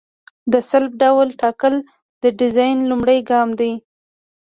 [0.51, 1.75] د سلب ډول ټاکل
[2.23, 3.71] د ډیزاین لومړی ګام دی